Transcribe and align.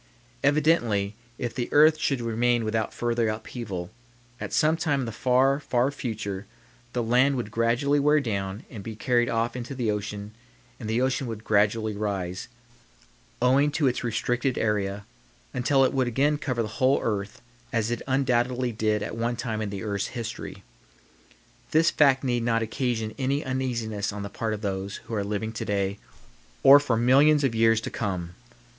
Evidently 0.43 1.13
if 1.37 1.53
the 1.53 1.71
earth 1.71 1.99
should 1.99 2.21
remain 2.21 2.65
without 2.65 2.91
further 2.91 3.29
upheaval, 3.29 3.91
at 4.39 4.51
some 4.51 4.75
time 4.75 5.01
in 5.01 5.05
the 5.05 5.11
far, 5.11 5.59
far 5.59 5.91
future 5.91 6.47
the 6.93 7.03
land 7.03 7.35
would 7.35 7.51
gradually 7.51 7.99
wear 7.99 8.19
down 8.19 8.65
and 8.71 8.83
be 8.83 8.95
carried 8.95 9.29
off 9.29 9.55
into 9.55 9.75
the 9.75 9.91
ocean 9.91 10.33
and 10.79 10.89
the 10.89 10.99
ocean 10.99 11.27
would 11.27 11.43
gradually 11.43 11.95
rise, 11.95 12.47
owing 13.43 13.69
to 13.69 13.85
its 13.85 14.03
restricted 14.03 14.57
area, 14.57 15.05
until 15.53 15.85
it 15.85 15.93
would 15.93 16.07
again 16.07 16.35
cover 16.39 16.63
the 16.63 16.67
whole 16.79 16.99
earth 17.03 17.39
as 17.71 17.91
it 17.91 18.01
undoubtedly 18.07 18.71
did 18.71 19.03
at 19.03 19.15
one 19.15 19.35
time 19.35 19.61
in 19.61 19.69
the 19.69 19.83
earth's 19.83 20.07
history. 20.17 20.63
This 21.69 21.91
fact 21.91 22.23
need 22.23 22.41
not 22.41 22.63
occasion 22.63 23.13
any 23.19 23.45
uneasiness 23.45 24.11
on 24.11 24.23
the 24.23 24.29
part 24.29 24.55
of 24.55 24.61
those 24.61 24.95
who 25.05 25.13
are 25.13 25.23
living 25.23 25.51
to 25.53 25.63
day 25.65 25.99
or 26.63 26.79
for 26.79 26.97
millions 26.97 27.43
of 27.43 27.53
years 27.53 27.79
to 27.81 27.91
come. 27.91 28.33